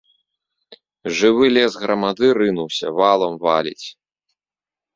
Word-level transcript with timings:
Жывы 1.17 1.45
лес 1.59 1.73
грамады 1.85 2.27
рынуўся, 2.39 2.87
валам 3.03 3.39
валіць. 3.47 3.87